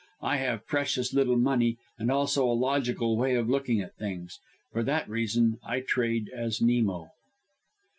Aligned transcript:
I 0.23 0.37
have 0.37 0.65
precious 0.65 1.13
little 1.13 1.37
money 1.37 1.77
and 1.99 2.09
also 2.09 2.47
a 2.49 2.57
logical 2.57 3.15
way 3.17 3.35
of 3.35 3.51
looking 3.51 3.81
at 3.81 3.93
things. 3.95 4.39
For 4.73 4.81
that 4.81 5.07
reason 5.07 5.59
I 5.63 5.81
trade 5.81 6.31
as 6.35 6.59
Nemo." 6.59 7.11